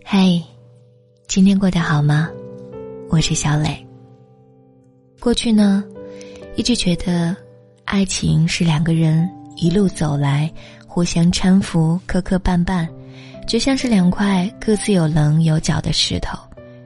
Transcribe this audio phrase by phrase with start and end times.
[0.00, 0.42] 嘿，
[1.26, 2.30] 今天过得好吗？
[3.10, 3.86] 我是小磊。
[5.20, 5.84] 过去呢，
[6.56, 7.36] 一直觉得
[7.84, 10.52] 爱情是两个人一路走来，
[10.86, 12.88] 互相搀扶、磕磕绊绊，
[13.46, 16.38] 就像是两块各自有棱有角的石头，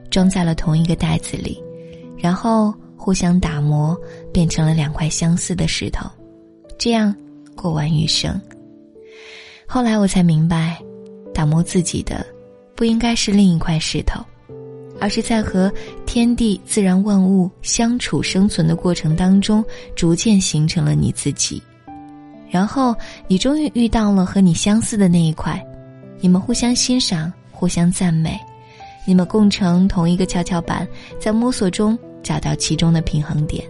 [0.09, 1.61] 装在了同一个袋子里，
[2.17, 3.97] 然后互相打磨，
[4.33, 6.09] 变成了两块相似的石头，
[6.77, 7.15] 这样
[7.55, 8.39] 过完余生。
[9.67, 10.81] 后来我才明白，
[11.33, 12.25] 打磨自己的。
[12.77, 14.23] 不应该是另一块石头，
[14.99, 15.69] 而是在和
[16.05, 19.65] 天地自然万物相处生存的过程当中，
[19.95, 21.59] 逐渐形成了你自己。
[22.51, 22.95] 然后
[23.27, 25.59] 你终于遇到了和你相似的那一块，
[26.19, 28.39] 你们互相欣赏，互相赞美，
[29.07, 30.87] 你们共乘同一个跷跷板，
[31.19, 33.65] 在摸索中找到其中的平衡点。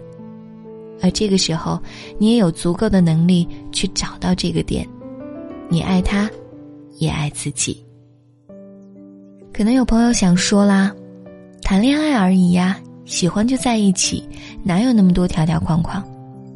[1.00, 1.80] 而这个时候，
[2.18, 4.86] 你也有足够的能力去找到这个点，
[5.70, 6.30] 你爱他，
[6.98, 7.82] 也爱自己。
[9.58, 10.94] 可能有朋友想说啦，
[11.62, 14.22] 谈恋爱而已呀，喜欢就在一起，
[14.62, 16.00] 哪有那么多条条框框？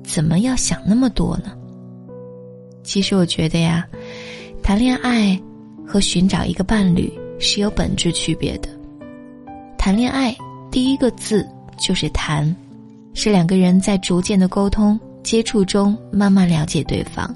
[0.04, 1.50] 怎么要想那么多呢？
[2.84, 3.84] 其实我觉得呀，
[4.62, 5.36] 谈恋爱
[5.84, 8.68] 和寻找一个伴侣是有本质区别的。
[9.76, 10.32] 谈恋爱
[10.70, 11.44] 第一个字
[11.76, 12.54] 就是谈，
[13.14, 17.34] 是两个人在逐渐的沟通接触中慢慢了解对方，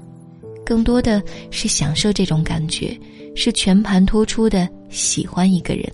[0.65, 1.21] 更多的
[1.51, 2.97] 是享受这种感觉，
[3.35, 4.65] 是全盘托出的。
[4.89, 5.91] 喜欢一个人，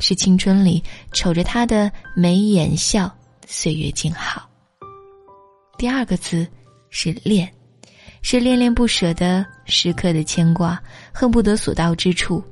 [0.00, 3.10] 是青春里瞅着他的眉眼笑，
[3.46, 4.48] 岁月静好。
[5.76, 6.46] 第二个字
[6.90, 7.48] 是恋，
[8.22, 12.42] 是恋恋不舍的时刻的牵挂，恨不得所到之处，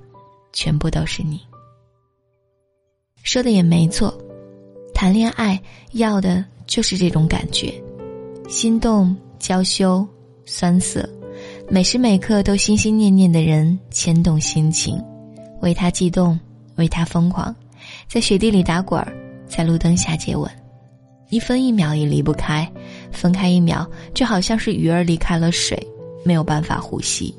[0.53, 1.41] 全部都是你。
[3.23, 4.17] 说的也没错，
[4.95, 5.61] 谈恋爱
[5.93, 7.75] 要的就是这种感觉，
[8.49, 10.07] 心动、娇羞、
[10.45, 11.09] 酸涩，
[11.69, 15.03] 每时每刻都心心念念的人牵动心情。
[15.61, 16.39] 为他悸动，
[16.77, 17.55] 为他疯狂，
[18.09, 19.13] 在雪地里打滚儿，
[19.47, 20.51] 在路灯下接吻，
[21.31, 22.71] 一分一秒也离不开，
[23.13, 25.77] 分开一秒就好像是鱼儿离开了水，
[26.25, 27.35] 没有办法呼吸。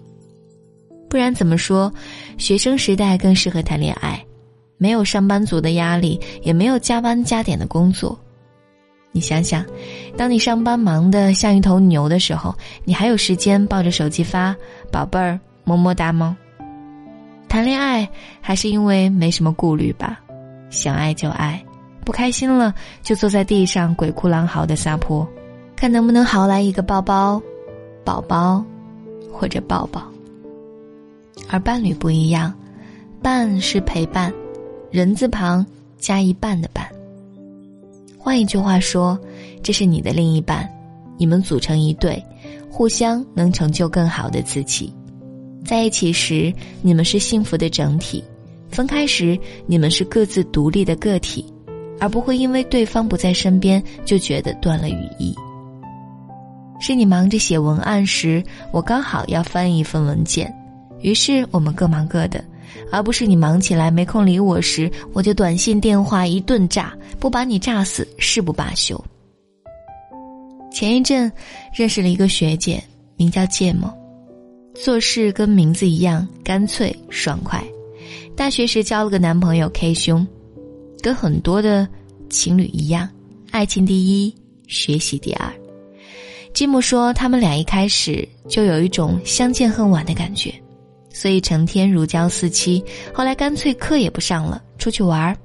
[1.10, 1.92] 不然怎么说，
[2.38, 4.22] 学生时代更适合谈恋爱，
[4.78, 8.18] 没有上班族的压力，也没有加班加点的工作。
[9.14, 9.66] 你想想，
[10.18, 14.54] 当你上班忙得像一头牛的时候，你还有时间抱着手机发
[14.92, 16.38] “宝贝儿，么么哒”吗？
[17.50, 18.08] 谈恋爱
[18.42, 20.20] 还是因为没什么顾虑吧，
[20.70, 21.64] 想爱就爱，
[22.06, 25.28] 不开心了就坐在地上鬼哭狼嚎的撒泼，
[25.76, 27.42] 看能不能嚎来一个抱抱、
[28.04, 28.64] 宝宝
[29.32, 30.04] 或者抱抱。
[31.50, 32.54] 而伴侣不一样，
[33.22, 34.34] 伴是陪伴，
[34.92, 35.66] 人字旁
[35.98, 36.86] 加一半的伴。
[38.18, 39.18] 换一句话说，
[39.64, 40.68] 这是你的另一半，
[41.18, 42.22] 你们组成一对，
[42.70, 44.94] 互相能成就更好的自己。
[45.66, 48.24] 在一起时，你们是幸福的整体；
[48.70, 51.46] 分开时，你们是各自独立的个体，
[52.00, 55.36] 而不会因为对方不在身边就觉得断了羽翼。
[56.80, 60.54] 是你忙着写文案时，我刚好要翻一份文件，
[61.02, 62.40] 于是我们各忙各的；
[62.92, 69.04] 而不是你忙起来没空理我时，我就短信电话一顿炸，不把你炸死誓不罢休。
[70.72, 71.32] 前一阵
[71.74, 72.82] 认识了一个学姐，
[73.16, 73.92] 名叫芥末。
[74.84, 77.64] 做事跟名字一样干脆爽快。
[78.36, 80.26] 大学时交了个男朋友 K 兄，
[81.02, 81.88] 跟很多的
[82.30, 83.10] 情侣一样，
[83.52, 84.34] 爱情第一，
[84.68, 85.52] 学习第二。
[86.54, 90.54] 吉姆说他们俩一开始就有一种相见恨晚的感觉，
[91.12, 92.84] 所以成天如胶似漆。
[93.14, 95.36] 后来干脆课也不上了，出去玩儿，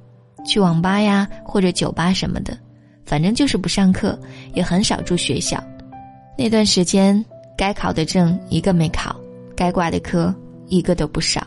[0.46, 2.56] 去网吧呀或者酒吧什么的，
[3.04, 4.18] 反正就是不上课，
[4.54, 5.62] 也很少住学校。
[6.36, 7.22] 那段时间
[7.56, 9.18] 该考的证一个没考。
[9.56, 10.34] 该挂的科
[10.68, 11.46] 一个都不少。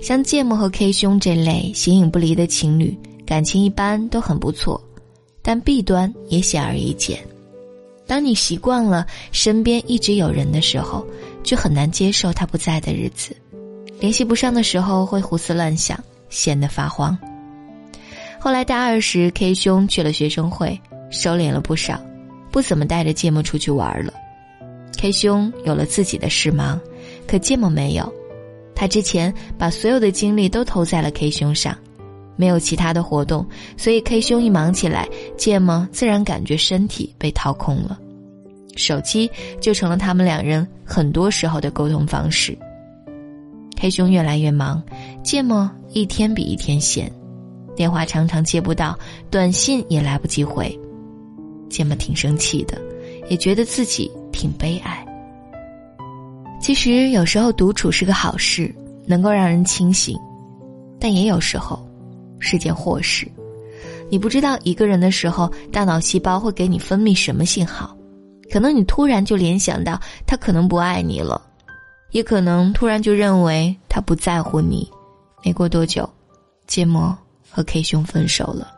[0.00, 4.82] 像芥末和 K 兄这类形影不离的情侣，感情一般都很不错，
[5.42, 7.18] 但弊端也显而易见。
[8.06, 11.06] 当你习惯了身边一直有人的时候，
[11.42, 13.34] 就很难接受他不在的日子。
[14.00, 17.16] 联系不上的时候会胡思乱想，闲得发慌。
[18.40, 20.78] 后来大二时，K 兄去了学生会，
[21.10, 22.00] 收敛了不少，
[22.50, 24.12] 不怎么带着芥末出去玩了。
[25.02, 26.80] K 兄有了自己的事忙，
[27.26, 28.14] 可芥末没有。
[28.72, 31.76] 他之前把所有的精力都投在了 K 兄上，
[32.36, 33.44] 没有其他的活动，
[33.76, 37.98] 所以 K 兄一忙起来，芥末自然感觉身体被掏空了。
[38.76, 39.28] 手机
[39.60, 42.56] 就成了他们两人很多时候的沟通方式。
[43.76, 44.80] K 兄越来越忙，
[45.24, 47.10] 芥末一天比一天闲，
[47.74, 48.96] 电话常常接不到，
[49.32, 50.78] 短信也来不及回。
[51.68, 52.80] 芥末挺生气的，
[53.28, 54.08] 也觉得自己。
[54.42, 55.06] 挺悲哀。
[56.60, 58.74] 其实有时候独处是个好事，
[59.06, 60.18] 能够让人清醒。
[60.98, 61.80] 但也有时候
[62.40, 63.30] 是件祸事。
[64.10, 67.96] 你不知道一个人的时候，大脑细胞会给你分泌什么信号，
[68.50, 71.40] 可能你突然就联想到他可能不爱你了，
[72.10, 74.90] 也可能突然就认为他不在乎你。
[75.44, 76.08] 没过多久，
[76.66, 77.16] 芥末
[77.48, 78.72] 和 K 兄分手了。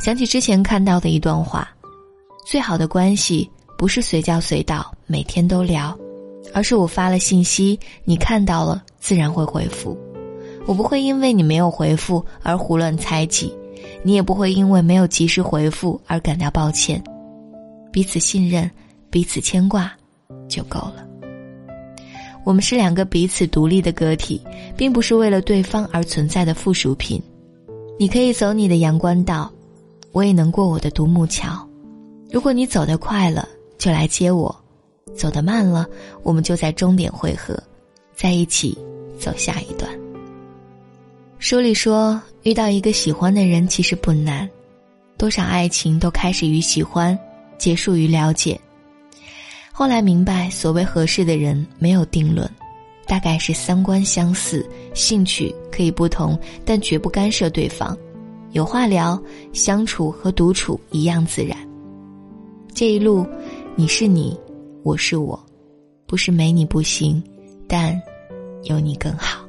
[0.00, 1.68] 想起之前看到的一段话：
[2.44, 3.48] 最好的关系
[3.82, 5.98] 不是随叫随到，每天都聊，
[6.54, 9.98] 而是我发了信息，你看到了自然会回复。
[10.66, 13.52] 我不会因为你没有回复而胡乱猜忌，
[14.04, 17.02] 你也不会因为没有及时回复而感到抱歉。
[17.90, 18.70] 彼此信任，
[19.10, 19.92] 彼此牵挂，
[20.48, 21.04] 就够了。
[22.44, 24.40] 我们是两个彼此独立的个体，
[24.76, 27.20] 并不是为了对方而存在的附属品。
[27.98, 29.50] 你可以走你的阳关道，
[30.12, 31.68] 我也能过我的独木桥。
[32.30, 33.48] 如果你走得快了，
[33.82, 34.48] 就来接我；
[35.12, 35.84] 走得慢了，
[36.22, 37.60] 我们就在终点汇合，
[38.14, 38.78] 在一起
[39.18, 39.90] 走下一段。
[41.40, 44.48] 书里说，遇到一个喜欢的人其实不难，
[45.18, 47.18] 多少爱情都开始于喜欢，
[47.58, 48.56] 结束于了解。
[49.72, 52.48] 后来明白，所谓合适的人没有定论，
[53.08, 54.64] 大概是三观相似，
[54.94, 57.98] 兴趣可以不同，但绝不干涉对方，
[58.52, 59.20] 有话聊，
[59.52, 61.58] 相处和独处一样自然。
[62.74, 63.26] 这一路，
[63.74, 64.38] 你是你，
[64.82, 65.38] 我是我，
[66.06, 67.22] 不是没你不行，
[67.66, 67.98] 但
[68.64, 69.42] 有你更好。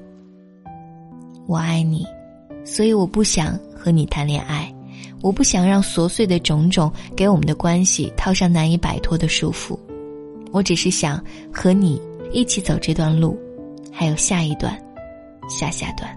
[1.45, 2.05] 我爱你，
[2.63, 4.73] 所以我不想和你谈恋爱，
[5.21, 9.77] 我不想让琐碎的种种给我们的关系套上难以摆脱的束缚。
[10.53, 11.21] 我只是想
[11.51, 13.37] 和你一起走这段路，
[13.91, 14.73] 还有下一段，
[15.49, 16.09] 下下段。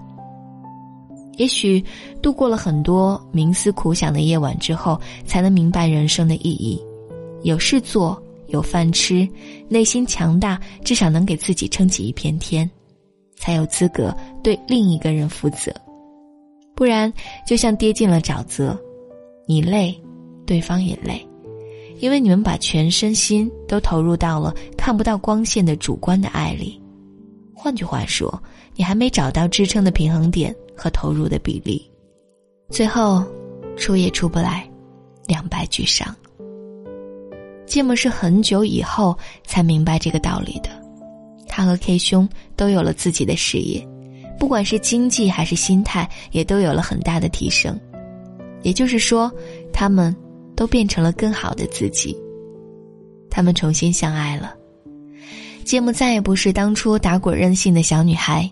[1.38, 1.85] 也许
[2.23, 6.81] 度过了很多冥思苦想的夜晚之后，才能明白人生的意义。
[7.46, 9.26] 有事做，有饭吃，
[9.69, 12.69] 内心强大，至少能给自己撑起一片天，
[13.37, 14.12] 才有资格
[14.43, 15.72] 对另一个人负责。
[16.75, 17.12] 不然，
[17.46, 18.76] 就像跌进了沼泽，
[19.46, 19.96] 你累，
[20.44, 21.25] 对方也累。
[22.00, 26.82] 因为你们把全身心都投入到了看不到光线的主观的爱里，
[27.54, 28.43] 换句话说，
[28.75, 31.88] 你还没找到支撑的平衡点和投入的比例，
[32.70, 33.25] 最后
[33.76, 34.69] 出也出不来，
[35.28, 36.12] 两败俱伤。
[37.66, 40.70] 芥末是很久以后才明白这个道理的，
[41.48, 43.86] 他和 K 兄都有了自己的事业，
[44.38, 47.78] 不管是经济还是心态，也都有了很大的提升，
[48.62, 49.30] 也就是说，
[49.72, 50.14] 他们。
[50.56, 52.16] 都变成了更好的自己。
[53.28, 54.54] 他们重新相爱了，
[55.64, 58.48] 芥末再也不是当初打滚任性的小女孩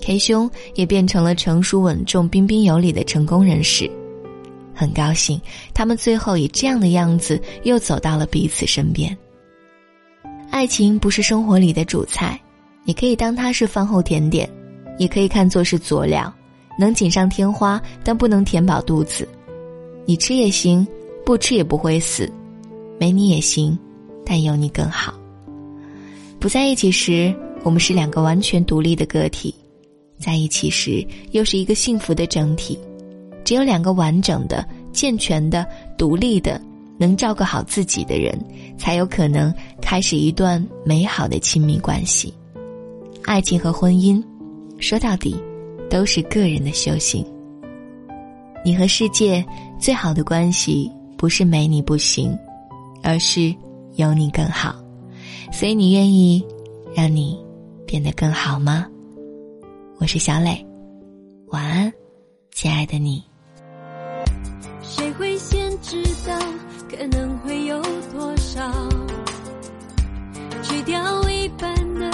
[0.00, 3.90] ，K 兄也变成了成熟稳重、彬彬有礼的成功人士。
[4.78, 5.40] 很高兴，
[5.74, 9.16] 他们最后以这样的样子又走到了彼此身边。
[10.50, 12.40] 爱情不是生活里的主菜，
[12.84, 14.48] 你可以当它是饭后甜点，
[14.96, 16.32] 也可以看作是佐料，
[16.78, 19.28] 能锦上添花，但不能填饱肚子。
[20.06, 20.86] 你吃也行。
[21.26, 22.26] 不吃也不会死，
[22.98, 23.78] 没你也行，
[24.24, 25.12] 但有你更好。
[26.40, 29.52] 不在一起时，我们是两个完全独立的个体；
[30.18, 32.78] 在一起时，又是一个幸福的整体。
[33.48, 34.62] 只有两个完整的、
[34.92, 35.66] 健全的、
[35.96, 36.60] 独立的、
[36.98, 38.38] 能照顾好自己的人，
[38.76, 39.50] 才有可能
[39.80, 42.34] 开始一段美好的亲密关系。
[43.24, 44.22] 爱情和婚姻，
[44.78, 45.34] 说到底，
[45.88, 47.24] 都是个人的修行。
[48.62, 49.42] 你和世界
[49.80, 50.92] 最好的关系。
[51.16, 52.38] 不是没你不行，
[53.02, 53.52] 而是
[53.94, 54.76] 有你更好。
[55.50, 56.44] 所以你愿意
[56.94, 57.42] 让你
[57.86, 58.86] 变得更好吗？
[59.96, 60.62] 我是小磊，
[61.46, 61.90] 晚安，
[62.52, 63.27] 亲爱的你。
[66.90, 68.62] 可能会有多少？
[70.62, 72.10] 去掉一半的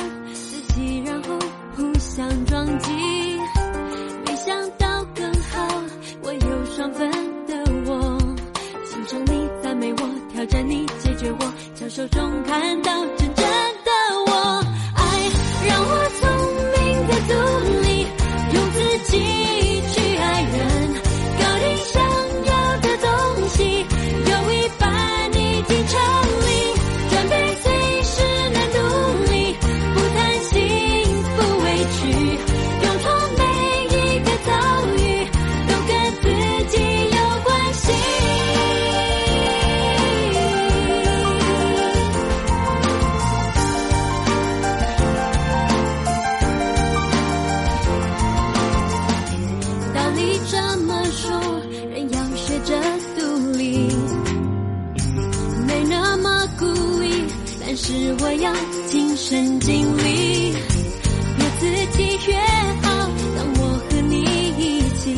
[59.26, 62.36] 神经里，越刺激越
[62.82, 63.10] 好。
[63.34, 65.16] 当我和你一起，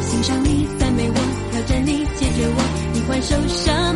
[0.00, 1.14] 欣赏你赞美我，
[1.52, 2.58] 挑战你解决我，
[2.94, 3.87] 你欢受伤。